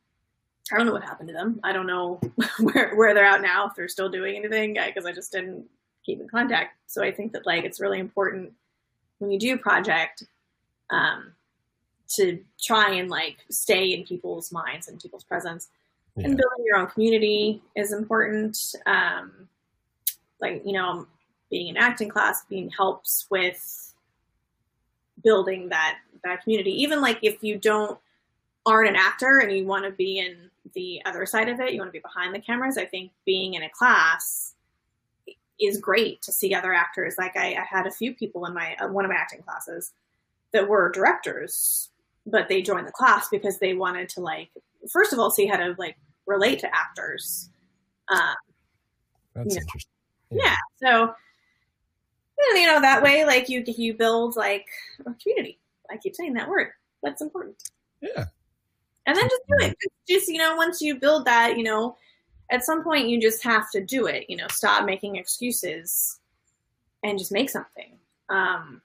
[0.72, 1.60] I don't know what happened to them.
[1.64, 2.20] I don't know
[2.60, 5.66] where where they're at now if they're still doing anything because I just didn't
[6.04, 6.76] keep in contact.
[6.86, 8.52] So I think that like it's really important
[9.18, 10.24] when you do a project
[10.90, 11.32] um,
[12.16, 15.68] to try and like stay in people's minds and people's presence.
[16.16, 16.26] Yeah.
[16.26, 18.74] And building your own community is important.
[18.86, 19.48] Um,
[20.40, 21.06] like you know,
[21.50, 23.94] being in acting class being helps with
[25.22, 26.82] building that that community.
[26.82, 27.98] Even like if you don't
[28.66, 31.78] aren't an actor and you want to be in the other side of it, you
[31.78, 32.78] want to be behind the cameras.
[32.78, 34.54] I think being in a class
[35.60, 37.14] is great to see other actors.
[37.18, 39.92] Like I, I had a few people in my uh, one of my acting classes
[40.52, 41.90] that were directors,
[42.26, 44.50] but they joined the class because they wanted to like
[44.90, 47.50] first of all see how to like relate to actors.
[48.08, 48.34] Um,
[49.34, 49.62] That's you know.
[49.62, 49.92] interesting.
[50.30, 50.38] Yeah.
[50.44, 50.56] yeah.
[50.82, 51.14] So
[52.54, 54.66] you know that way, like you you build like
[55.00, 55.58] a community.
[55.90, 56.68] I keep saying that word.
[57.02, 57.56] That's important.
[58.00, 58.26] Yeah.
[59.06, 59.76] And then just do it.
[60.08, 61.96] Just you know, once you build that, you know,
[62.50, 64.26] at some point you just have to do it.
[64.28, 66.20] You know, stop making excuses
[67.02, 67.98] and just make something.
[68.28, 68.80] Um,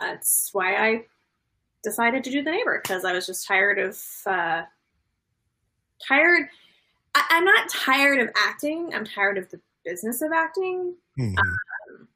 [0.00, 1.04] that's why I
[1.82, 4.62] decided to do the neighbor because I was just tired of uh,
[6.06, 6.48] tired.
[7.14, 8.94] I, am not tired of acting.
[8.94, 11.38] I'm tired of the business of acting, mm-hmm.
[11.38, 12.08] um,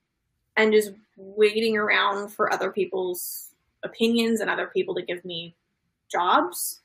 [0.57, 5.55] and just waiting around for other people's opinions and other people to give me
[6.11, 6.81] jobs.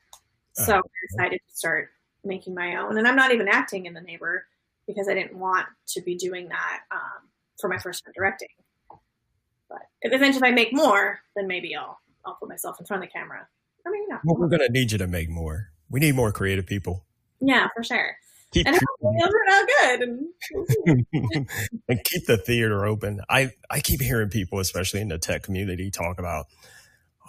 [0.54, 0.82] So uh-huh.
[0.82, 1.90] I decided to start
[2.24, 2.98] making my own.
[2.98, 4.46] And I'm not even acting in The Neighbor
[4.88, 7.30] because I didn't want to be doing that um,
[7.60, 8.50] for my first time directing.
[9.70, 13.04] But if eventually, if I make more, then maybe I'll I'll put myself in front
[13.04, 13.48] of the camera.
[13.86, 14.22] Or maybe not.
[14.24, 15.72] Well, we're gonna need you to make more.
[15.90, 17.06] We need more creative people.
[17.40, 18.18] Yeah, for sure.
[18.52, 20.02] Keep and it'll turn good.
[20.02, 21.48] And,
[21.90, 23.22] and keep the theater open.
[23.30, 26.46] I I keep hearing people, especially in the tech community, talk about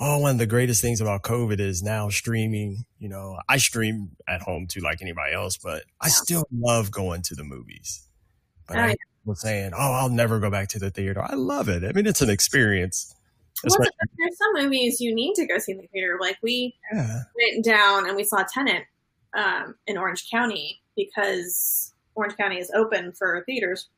[0.01, 2.85] oh, one of the greatest things about COVID is now streaming.
[2.99, 7.23] You know, I stream at home too, like anybody else, but I still love going
[7.23, 8.07] to the movies.
[8.67, 11.23] But oh, I was saying, oh, I'll never go back to the theater.
[11.23, 11.85] I love it.
[11.85, 13.15] I mean, it's an experience.
[13.65, 13.79] Well,
[14.19, 16.19] there's some movies you need to go see in the theater.
[16.21, 17.23] Like we yeah.
[17.37, 18.85] went down and we saw Tenet
[19.35, 23.89] um, in Orange County because Orange County is open for theaters.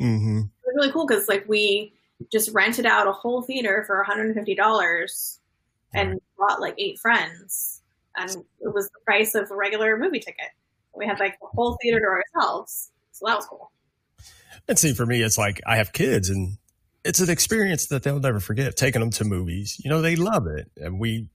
[0.00, 0.38] Mm-hmm.
[0.38, 1.92] It was really cool because like we
[2.32, 5.38] just rented out a whole theater for $150
[5.94, 7.82] and brought like eight friends.
[8.16, 10.50] And it was the price of a regular movie ticket.
[10.94, 12.90] We had like the whole theater to ourselves.
[13.12, 13.70] So that was cool.
[14.68, 16.56] And see, for me, it's like I have kids and
[17.06, 19.80] it's an experience that they'll never forget taking them to movies.
[19.82, 20.70] You know, they love it.
[20.76, 21.30] And we,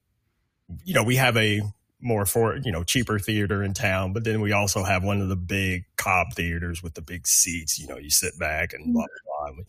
[0.83, 1.61] you know, we have a
[1.99, 5.29] more for, you know, cheaper theater in town, but then we also have one of
[5.29, 7.79] the big Cobb theaters with the big seats.
[7.79, 9.45] You know, you sit back and blah, mm-hmm.
[9.45, 9.63] blah, blah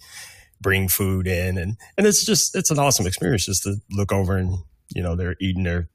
[0.63, 4.37] bring food in and and it's just it's an awesome experience just to look over
[4.37, 4.57] and
[4.95, 5.89] you know they're eating their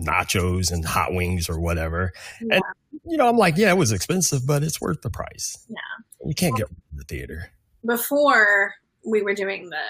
[0.00, 2.56] nachos and hot wings or whatever yeah.
[2.56, 2.62] and
[3.04, 5.76] you know i'm like yeah it was expensive but it's worth the price yeah
[6.24, 7.50] you can't well, get the theater
[7.86, 9.82] before we were doing the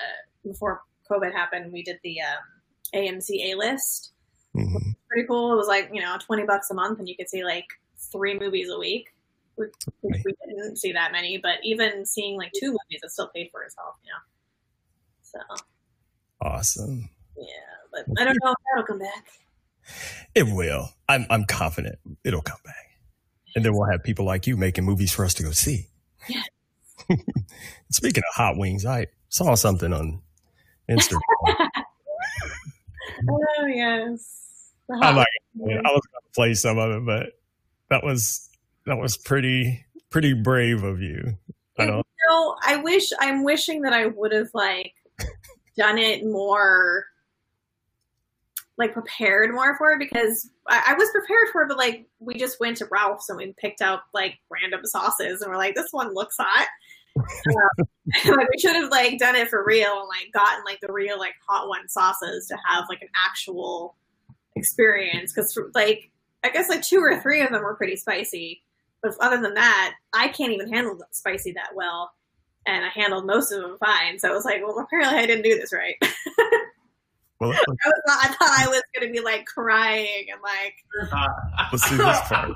[0.49, 4.13] before covid happened we did the um, amc a list
[4.57, 4.91] mm-hmm.
[5.09, 7.45] pretty cool it was like you know 20 bucks a month and you could see
[7.45, 7.67] like
[8.13, 9.15] three movies a week
[9.57, 9.67] we,
[10.03, 13.63] we didn't see that many, but even seeing like two movies, it still paid for
[13.63, 14.19] itself, you know.
[15.23, 15.65] So
[16.41, 17.09] awesome.
[17.37, 17.47] Yeah,
[17.93, 19.27] but I don't know if that'll come back.
[20.35, 20.91] It will.
[21.09, 22.99] I'm I'm confident it'll come back,
[23.55, 25.89] and then we'll have people like you making movies for us to go see.
[26.29, 26.43] Yeah.
[27.91, 30.23] Speaking of hot wings, I saw something on
[30.89, 31.21] Instagram.
[33.31, 34.73] oh yes.
[34.91, 35.27] I like.
[35.61, 35.83] It.
[35.85, 37.27] I was going to play some of it, but
[37.91, 38.49] that was
[38.87, 41.37] that was pretty pretty brave of you.
[41.79, 44.95] I don't you know, I wish I'm wishing that I would have like
[45.77, 47.07] done it more
[48.77, 52.35] like prepared more for it because I, I, was prepared for it, but like we
[52.35, 55.93] just went to Ralph's and we picked up like random sauces and we're like, this
[55.93, 56.67] one looks hot.
[57.17, 57.87] Um,
[58.37, 61.19] like we should have like done it for real and like gotten like the real
[61.19, 63.97] like hot one sauces to have like an actual
[64.57, 66.11] experience because like
[66.45, 68.63] I guess like two or three of them were pretty spicy,
[69.03, 72.13] but other than that, I can't even handle spicy that well.
[72.67, 74.19] And I handled most of them fine.
[74.19, 75.97] So I was like, well, apparently I didn't do this right.
[77.41, 80.75] well, I, was, I, thought I was going to be like crying and like.
[81.73, 82.53] Let's see this part.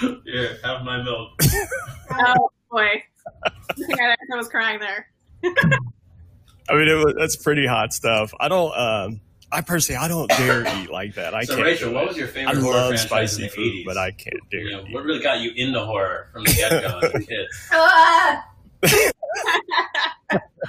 [0.00, 1.30] I, yeah, have my milk.
[2.12, 3.02] oh boy,
[3.36, 5.06] I, I was crying there.
[5.44, 8.32] I mean, it was, that's pretty hot stuff.
[8.38, 8.76] I don't.
[8.76, 11.34] Um, I personally, I don't dare eat like that.
[11.34, 11.66] I so can't.
[11.66, 12.56] Rachel, what was your favorite?
[12.56, 13.84] I horror love spicy food, 80s?
[13.84, 14.60] but I can't dare.
[14.60, 17.46] You know, what really got you into horror from the get go as a kid?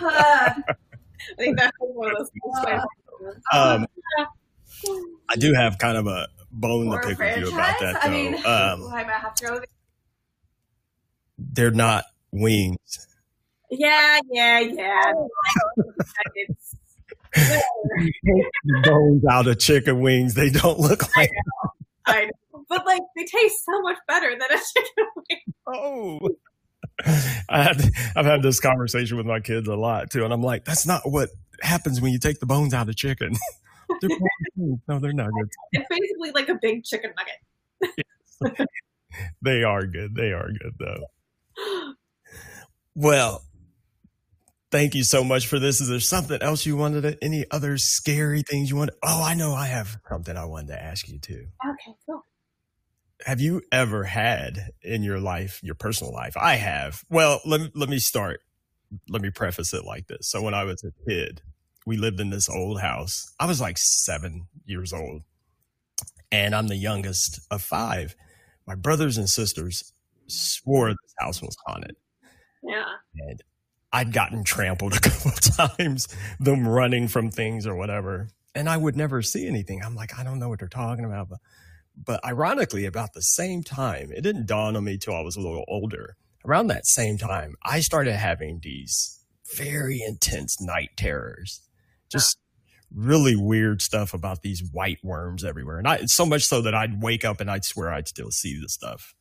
[0.01, 0.63] I
[1.37, 2.29] think that's one of those.
[3.53, 3.87] Um,
[5.29, 8.09] I do have kind of a bone to pick with you about that, though.
[8.09, 9.61] I mean, um, I might have to go.
[11.37, 13.07] they're not wings.
[13.69, 15.13] Yeah, yeah, yeah.
[16.35, 16.75] It's-
[18.83, 20.35] bones out of chicken wings.
[20.35, 21.31] They don't look like.
[22.05, 22.63] I know.
[22.69, 25.39] But like they taste so much better than a chicken wing.
[25.67, 26.29] Oh.
[27.49, 27.81] I had,
[28.15, 31.01] I've had this conversation with my kids a lot too, and I'm like, that's not
[31.05, 31.29] what
[31.61, 33.35] happens when you take the bones out of chicken.
[34.01, 34.79] They're bones.
[34.87, 35.49] no, they're not good.
[35.73, 38.67] It's basically like a big chicken nugget.
[39.41, 40.15] They are good.
[40.15, 41.93] They are good though.
[42.95, 43.41] Well,
[44.69, 45.81] thank you so much for this.
[45.81, 47.01] Is there something else you wanted?
[47.01, 48.91] To, any other scary things you want?
[49.01, 49.53] Oh, I know.
[49.53, 51.47] I have something I wanted to ask you too.
[51.67, 52.23] Okay, cool.
[53.25, 56.37] Have you ever had in your life, your personal life?
[56.37, 57.01] I have.
[57.09, 58.41] Well, let me, let me start.
[59.09, 60.29] Let me preface it like this.
[60.29, 61.41] So when I was a kid,
[61.85, 63.31] we lived in this old house.
[63.39, 65.21] I was like seven years old,
[66.31, 68.15] and I'm the youngest of five.
[68.65, 69.91] My brothers and sisters
[70.27, 71.95] swore this house was haunted
[72.63, 72.85] Yeah.
[73.17, 73.41] and
[73.91, 76.07] I'd gotten trampled a couple times,
[76.39, 78.29] them running from things or whatever.
[78.55, 79.83] And I would never see anything.
[79.83, 81.29] I'm like, I don't know what they're talking about.
[81.29, 81.39] But,
[82.05, 85.41] but ironically, about the same time, it didn't dawn on me till I was a
[85.41, 86.15] little older.
[86.45, 89.19] Around that same time, I started having these
[89.55, 91.61] very intense night terrors.
[92.13, 92.37] Just
[92.95, 95.79] really weird stuff about these white worms everywhere.
[95.79, 98.59] And I, so much so that I'd wake up and I'd swear I'd still see
[98.59, 99.15] the stuff.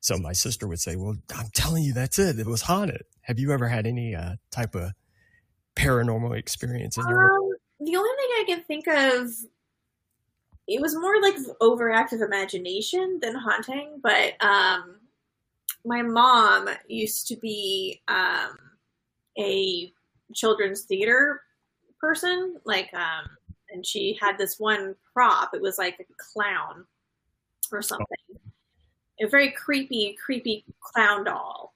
[0.00, 2.38] So my sister would say, "Well, I'm telling you, that's it.
[2.38, 4.92] It was haunted." Have you ever had any uh, type of
[5.76, 7.34] paranormal experience in your?
[7.34, 9.30] Um, the only thing I can think of,
[10.66, 14.00] it was more like overactive imagination than haunting.
[14.02, 15.00] But um,
[15.84, 18.56] my mom used to be um,
[19.38, 19.92] a
[20.34, 21.42] children's theater
[22.00, 23.28] person, like, um,
[23.70, 25.54] and she had this one prop.
[25.54, 26.84] It was like a clown
[27.70, 28.06] or something.
[29.20, 31.74] A very creepy, creepy clown doll.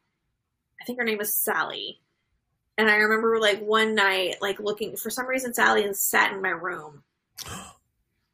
[0.80, 2.00] I think her name was Sally.
[2.76, 6.42] And I remember like one night, like looking for some reason, Sally had sat in
[6.42, 7.02] my room.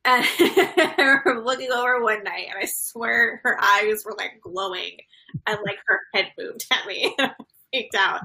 [0.02, 4.96] And I remember looking over one night, and I swear her eyes were like glowing,
[5.46, 8.22] and like her head moved at me, and I freaked out.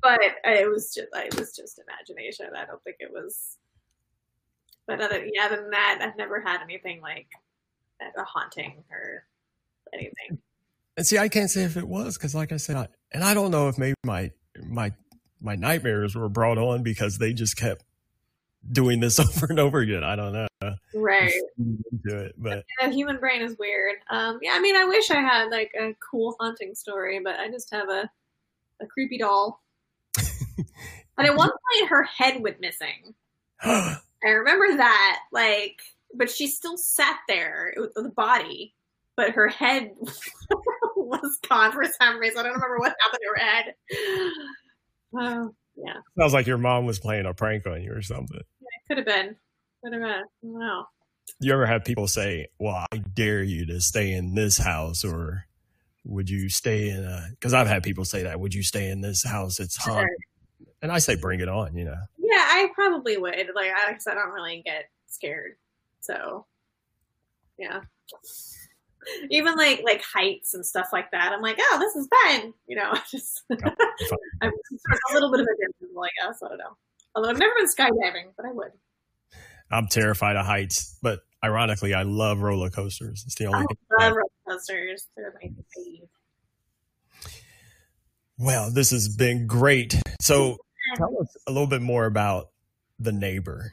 [0.00, 2.46] But it was just, it was just imagination.
[2.56, 3.56] I don't think it was.
[4.86, 7.26] But other, yeah, other than that, I've never had anything like
[8.00, 9.24] a haunting or
[9.92, 10.38] anything.
[10.96, 13.34] And see, I can't say if it was because, like I said, I, and I
[13.34, 14.30] don't know if maybe my
[14.64, 14.92] my
[15.40, 17.84] my nightmares were brought on because they just kept
[18.70, 20.04] doing this over and over again.
[20.04, 20.48] I don't know.
[20.94, 21.32] Right.
[21.56, 23.96] Do it, but the human brain is weird.
[24.10, 27.48] Um, yeah, I mean, I wish I had like a cool haunting story, but I
[27.48, 28.10] just have a
[28.80, 29.62] a creepy doll.
[31.18, 33.14] And at one point, her head went missing.
[33.62, 35.80] I remember that, like,
[36.14, 38.74] but she still sat there with the body,
[39.16, 39.92] but her head
[40.96, 42.38] was gone for some reason.
[42.38, 43.74] I don't remember what happened to her head.
[45.18, 48.42] Oh, yeah, sounds like your mom was playing a prank on you or something.
[48.60, 49.36] Yeah, it could have been.
[49.82, 50.10] Could have been.
[50.10, 50.84] I don't know.
[51.40, 55.46] You ever have people say, "Well, I dare you to stay in this house," or
[56.04, 58.38] "Would you stay in a?" Because I've had people say that.
[58.38, 59.60] Would you stay in this house?
[59.60, 60.08] It's haunted.
[60.82, 61.76] And I say, bring it on.
[61.76, 61.96] You know.
[62.18, 63.34] Yeah, I probably would.
[63.54, 65.56] Like, I, I don't really get scared,
[66.00, 66.46] so
[67.58, 67.80] yeah.
[69.30, 72.52] Even like like heights and stuff like that, I'm like, oh, this is fun.
[72.66, 73.60] You know, just I'm
[74.40, 74.52] sort
[74.92, 76.42] of a little bit of a difference, I guess.
[76.42, 76.76] I don't know.
[77.14, 78.72] Although I've never been skydiving, but I would.
[79.70, 83.24] I'm terrified of heights, but ironically, I love roller coasters.
[83.26, 83.76] It's the only I thing.
[83.98, 85.06] love roller coasters.
[85.16, 86.08] They're my fave.
[88.38, 90.00] Well, this has been great.
[90.20, 90.58] So,
[90.96, 92.50] tell us a little bit more about
[92.98, 93.72] the neighbor.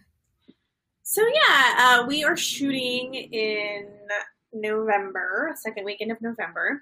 [1.03, 3.87] So yeah, uh, we are shooting in
[4.53, 6.81] November, second weekend of November.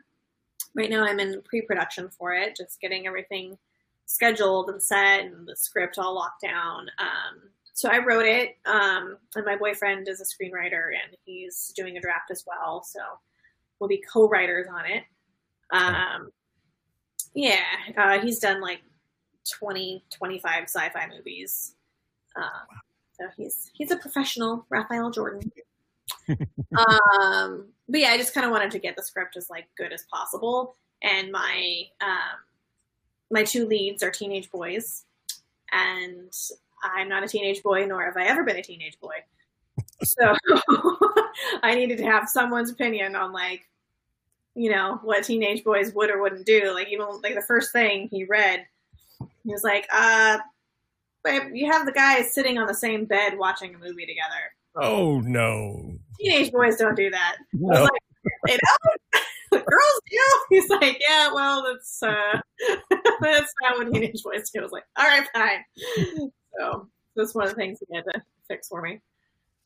[0.75, 3.57] Right now, I'm in pre-production for it, just getting everything
[4.05, 6.87] scheduled and set, and the script all locked down.
[6.99, 11.97] Um, so I wrote it, um, and my boyfriend is a screenwriter, and he's doing
[11.97, 12.83] a draft as well.
[12.83, 12.99] So
[13.79, 15.03] we'll be co-writers on it.
[15.71, 16.29] Um,
[17.33, 17.63] yeah,
[17.97, 18.81] uh, he's done like
[19.49, 21.75] 20, 25 sci-fi movies.
[22.35, 22.79] Um,
[23.13, 25.51] so he's he's a professional, Raphael Jordan.
[26.29, 29.93] um, but yeah, I just kind of wanted to get the script as like good
[29.93, 32.39] as possible, and my um,
[33.29, 35.05] my two leads are teenage boys,
[35.71, 36.33] and
[36.83, 39.15] I'm not a teenage boy, nor have I ever been a teenage boy.
[40.03, 40.35] So
[41.63, 43.67] I needed to have someone's opinion on like,
[44.55, 46.73] you know, what teenage boys would or wouldn't do.
[46.73, 48.65] Like even like the first thing he read,
[49.43, 50.37] he was like, uh,
[51.23, 54.51] babe, you have the guys sitting on the same bed watching a movie together.
[54.75, 55.95] Oh no.
[56.19, 57.35] Teenage boys don't do that.
[57.39, 57.83] I was No.
[57.83, 57.91] like,
[58.47, 59.23] they don't.
[59.65, 60.17] Girls do.
[60.49, 62.39] He's like, yeah, well, that's uh,
[63.21, 64.59] that's not what teenage boys do.
[64.59, 66.31] I was like, all right, fine.
[66.59, 68.99] So that's one of the things he had to fix for me.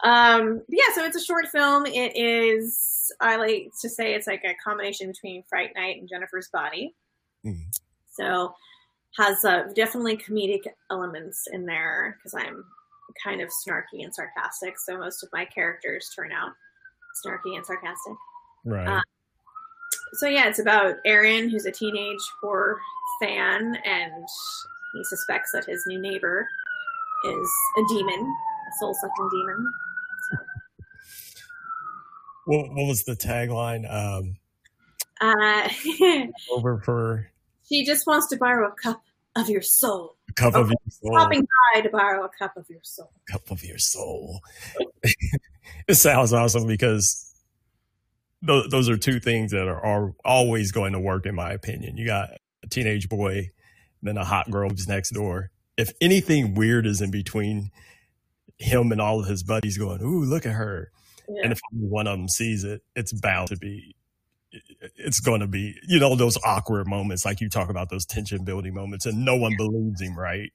[0.04, 1.86] Um, yeah, so it's a short film.
[1.86, 6.50] It is, I like to say, it's like a combination between Fright Night and Jennifer's
[6.50, 6.94] Body.
[7.46, 7.64] Mm.
[8.12, 8.54] So
[9.18, 10.62] has uh, definitely comedic
[10.92, 12.64] elements in there because I'm
[13.24, 14.78] kind of snarky and sarcastic.
[14.78, 16.52] So most of my characters turn out
[17.26, 18.14] snarky and sarcastic.
[18.64, 18.88] Right.
[18.88, 19.02] Uh,
[20.20, 22.80] So yeah, it's about Aaron, who's a teenage horror
[23.22, 24.14] fan, and
[24.94, 26.48] he suspects that his new neighbor
[27.26, 29.74] is a demon, a soul-sucking demon.
[32.46, 33.92] what, what was the tagline?
[33.92, 34.38] Um,
[35.20, 35.68] Uh,
[36.52, 37.28] over for
[37.68, 39.02] she just wants to borrow a cup
[39.38, 40.16] of your soul.
[40.30, 41.18] a cup of your soul.
[41.18, 43.12] Stopping by to borrow a cup of your soul.
[43.30, 44.42] cup of your soul.
[45.88, 47.34] it sounds awesome because
[48.46, 51.98] th- those are two things that are, are always going to work, in my opinion.
[51.98, 52.30] You got
[52.64, 53.50] a teenage boy,
[54.02, 55.52] then a hot girl who's next door.
[55.78, 57.72] If anything weird is in between
[58.58, 60.92] him and all of his buddies going, Ooh, look at her.
[61.30, 61.42] Yeah.
[61.44, 63.96] And if one of them sees it, it's bound to be,
[64.52, 68.44] it's going to be, you know, those awkward moments, like you talk about those tension
[68.44, 70.52] building moments, and no one believes him, right?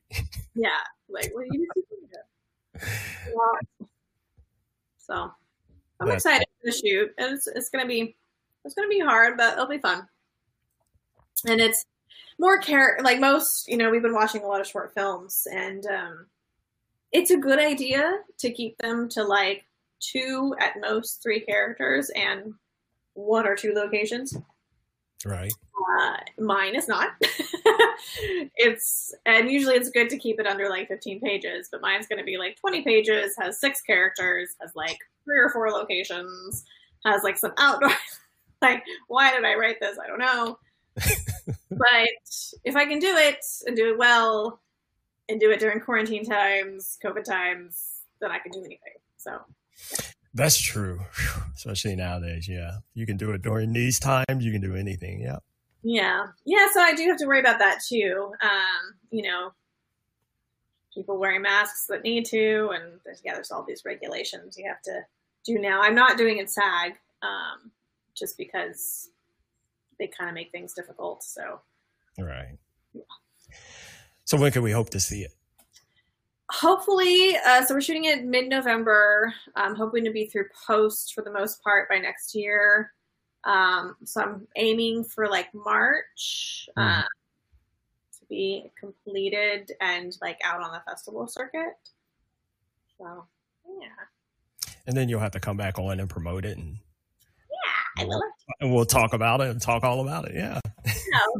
[0.54, 0.68] Yeah,
[1.08, 2.10] like what are you doing?
[3.26, 3.86] Yeah.
[4.98, 5.32] So
[6.00, 6.14] I'm Yeah.
[6.14, 7.14] excited for the shoot.
[7.18, 8.16] And it's it's gonna be
[8.64, 10.08] it's gonna be hard, but it'll be fun.
[11.46, 11.84] And it's
[12.38, 15.84] more care like most, you know, we've been watching a lot of short films and
[15.86, 16.26] um
[17.12, 19.66] it's a good idea to keep them to like
[20.00, 22.54] two at most three characters and
[23.14, 24.36] one or two locations.
[25.24, 25.52] Right.
[26.00, 27.10] Uh, mine is not.
[28.56, 32.18] it's and usually it's good to keep it under like 15 pages, but mine's going
[32.18, 36.64] to be like 20 pages, has six characters, has like three or four locations,
[37.04, 37.92] has like some outdoor.
[38.62, 39.98] like, why did I write this?
[40.02, 40.58] I don't know.
[41.70, 42.08] but
[42.64, 44.60] if I can do it and do it well,
[45.28, 48.78] and do it during quarantine times, COVID times, then I can do anything.
[49.16, 49.40] So
[50.34, 51.00] That's true,
[51.56, 52.48] especially nowadays.
[52.48, 54.44] Yeah, you can do it during these times.
[54.44, 55.20] You can do anything.
[55.20, 55.38] Yeah,
[55.82, 56.68] Yeah, yeah.
[56.72, 58.32] So I do have to worry about that too.
[58.42, 59.52] Um, you know,
[60.94, 64.82] people wearing masks that need to, and there's, yeah, there's all these regulations you have
[64.82, 65.00] to
[65.44, 65.82] do now.
[65.82, 67.70] I'm not doing it SAG, um,
[68.16, 69.10] just because
[69.98, 71.22] they kind of make things difficult.
[71.22, 71.60] So
[72.18, 72.58] right.
[74.24, 75.32] So when can we hope to see it?
[76.52, 79.32] Hopefully, uh, so we're shooting it mid-November.
[79.56, 82.92] I'm hoping to be through post for the most part by next year.
[83.44, 87.04] Um, so I'm aiming for like March uh, Mhm.
[88.20, 91.74] to be completed and like out on the festival circuit.
[92.98, 93.26] So
[93.80, 93.88] yeah,
[94.86, 98.22] And then you'll have to come back on and promote it, and, yeah, I will.
[98.60, 100.34] and we'll talk about it and talk all about it.
[100.36, 100.60] Yeah,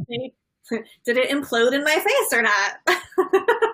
[0.09, 0.33] maybe-
[1.05, 3.69] Did it implode in my face or not?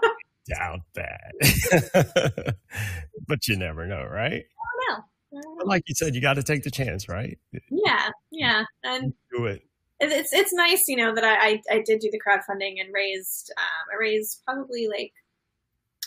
[0.50, 2.56] Doubt that,
[3.28, 4.44] but you never know, right?
[4.44, 5.00] I don't
[5.34, 5.56] know.
[5.58, 7.38] But like you said, you got to take the chance, right?
[7.70, 9.64] Yeah, yeah, and Do it.
[10.00, 12.94] it- it's it's nice, you know, that I I, I did do the crowdfunding and
[12.94, 15.14] raised um, I raised probably like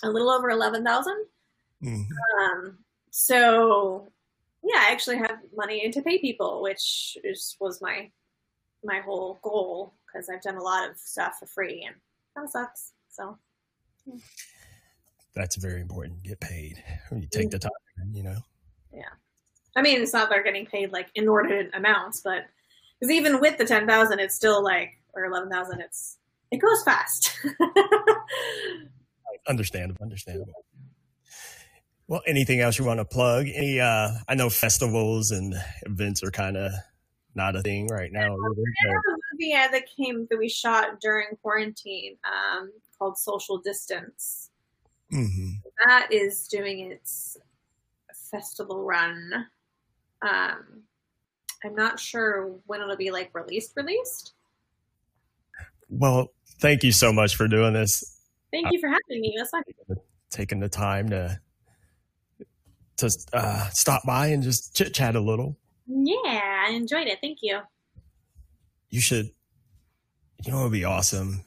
[0.02, 1.24] a little over eleven thousand.
[1.84, 2.06] Mhm.
[2.40, 2.78] Um,
[3.10, 4.08] so
[4.64, 8.10] yeah, I actually have money to pay people, which is was my
[8.84, 11.96] my whole goal because I've done a lot of stuff for free and
[12.34, 12.92] that sucks.
[13.10, 13.38] So
[15.34, 16.22] That's very important.
[16.22, 17.70] Get paid when you take the time.
[18.12, 18.38] You know.
[18.92, 19.04] Yeah.
[19.74, 22.46] I mean, it's not they're getting paid like inordinate amounts, but
[22.98, 26.18] because even with the ten thousand, it's still like or eleven thousand, it's
[26.50, 27.38] it goes fast.
[29.48, 30.02] Understandable.
[30.02, 30.52] Understandable.
[32.06, 33.46] Well, anything else you want to plug?
[33.46, 33.80] Any?
[33.80, 35.54] uh I know festivals and
[35.86, 36.72] events are kind of
[37.34, 38.34] not a thing right now.
[38.36, 43.18] Really, I have a movie uh, that came that we shot during quarantine um, called
[43.18, 44.50] Social Distance.
[45.12, 45.56] Mhm.
[45.86, 47.36] That is doing its
[48.30, 49.46] festival run.
[50.22, 50.84] Um,
[51.64, 53.72] I'm not sure when it'll be like released.
[53.76, 54.34] Released.
[55.88, 58.20] Well, thank you so much for doing this.
[58.50, 59.34] Thank you for having me.
[59.36, 59.64] That's not
[60.30, 61.40] taking the time to
[62.98, 65.58] to uh, stop by and just chit chat a little.
[65.86, 67.18] Yeah, I enjoyed it.
[67.20, 67.60] Thank you.
[68.92, 69.30] You should,
[70.44, 71.44] you know, it would be awesome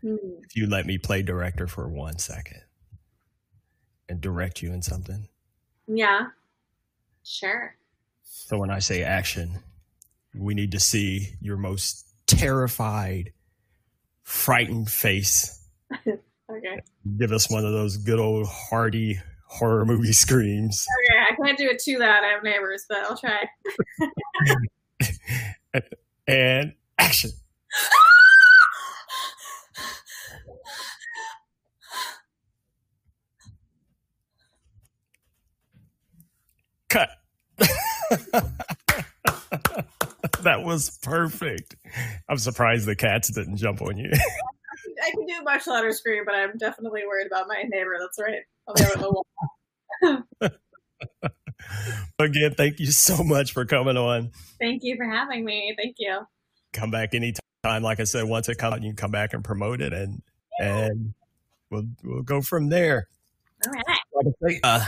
[0.00, 0.14] Hmm.
[0.44, 2.62] if you let me play director for one second
[4.08, 5.28] and direct you in something.
[5.88, 6.28] Yeah.
[7.24, 7.74] Sure.
[8.22, 9.58] So when I say action,
[10.34, 13.32] we need to see your most terrified,
[14.22, 15.60] frightened face.
[16.50, 16.80] Okay.
[17.18, 20.86] Give us one of those good old hearty horror movie screams.
[21.10, 21.18] Okay.
[21.30, 22.24] I can't do it too loud.
[22.24, 23.40] I have neighbors, but I'll try.
[26.28, 27.30] and action.
[36.88, 37.10] Cut.
[40.42, 41.76] that was perfect.
[42.28, 44.10] I'm surprised the cats didn't jump on you.
[45.04, 47.96] I can do a much louder scream, but I'm definitely worried about my neighbor.
[48.00, 48.42] That's right.
[48.66, 49.26] On the other wall.
[52.18, 54.30] Again, thank you so much for coming on.
[54.60, 55.74] Thank you for having me.
[55.76, 56.20] Thank you.
[56.72, 57.42] Come back anytime.
[57.64, 60.22] Like I said, once it comes out, you can come back and promote it, and
[60.60, 61.14] and
[61.70, 63.08] we'll we'll go from there.
[63.66, 63.72] All
[64.42, 64.60] right.
[64.62, 64.84] Uh,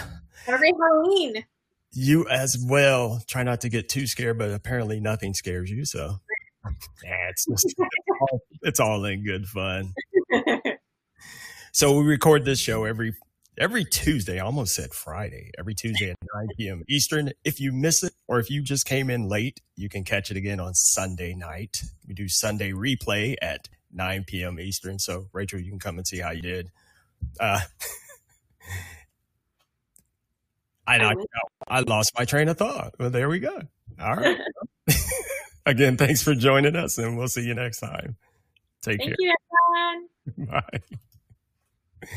[0.46, 1.44] great Halloween.
[1.92, 3.22] you as well.
[3.26, 5.84] Try not to get too scared, but apparently nothing scares you.
[5.84, 6.20] So
[7.04, 7.80] yeah, it's just, it's,
[8.20, 9.92] all, it's all in good fun.
[11.72, 13.14] So we record this show every
[13.60, 14.40] every Tuesday.
[14.40, 15.52] I almost said Friday.
[15.58, 16.82] Every Tuesday at 9 p.m.
[16.88, 17.30] Eastern.
[17.44, 20.36] If you miss it or if you just came in late, you can catch it
[20.36, 21.82] again on Sunday night.
[22.08, 24.58] We do Sunday replay at 9 p.m.
[24.58, 24.98] Eastern.
[24.98, 26.70] So Rachel, you can come and see how you did.
[27.38, 27.60] Uh,
[30.86, 31.14] I, I,
[31.68, 32.94] I lost my train of thought.
[32.98, 33.60] Well, there we go.
[34.00, 34.38] All right.
[35.66, 38.16] Again, thanks for joining us, and we'll see you next time.
[38.82, 39.14] Take care.
[39.14, 39.26] Thank care.
[39.28, 39.34] you,
[40.38, 40.62] everyone.
[42.02, 42.08] Bye.